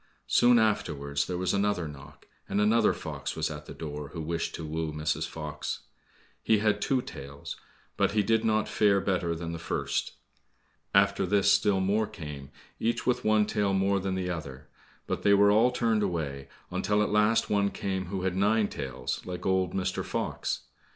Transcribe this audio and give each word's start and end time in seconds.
Soon 0.25 0.57
afterwards 0.57 1.27
there 1.27 1.37
was 1.37 1.53
another 1.53 1.87
knock, 1.87 2.25
and 2.49 2.59
another 2.59 2.91
fox 2.91 3.35
was 3.35 3.51
at 3.51 3.67
the 3.67 3.73
door 3.75 4.07
who 4.13 4.21
wished 4.23 4.55
to 4.55 4.65
woo 4.65 4.91
Mrs. 4.91 5.27
Fox. 5.27 5.81
He 6.41 6.57
had 6.57 6.81
two 6.81 7.03
tails, 7.03 7.55
but 7.97 8.13
he 8.13 8.23
did 8.23 8.43
not 8.43 8.67
fare 8.67 8.99
better 8.99 9.35
than 9.35 9.51
the 9.51 9.59
first. 9.59 10.13
After 10.91 11.23
this 11.27 11.51
still 11.53 11.79
more 11.81 12.07
came, 12.07 12.49
each 12.79 13.05
with 13.05 13.23
one 13.23 13.45
tail 13.45 13.75
more 13.75 13.99
than 13.99 14.15
the 14.15 14.31
other, 14.31 14.69
but 15.05 15.21
they 15.21 15.35
were 15.35 15.51
all 15.51 15.69
turned 15.69 16.01
away, 16.01 16.47
until 16.71 17.03
at 17.03 17.09
last 17.11 17.51
one 17.51 17.69
came 17.69 18.07
who 18.07 18.23
had 18.23 18.35
nine 18.35 18.69
tails, 18.69 19.21
like 19.25 19.45
old 19.45 19.75
Mr. 19.75 20.03
Fox. 20.03 20.61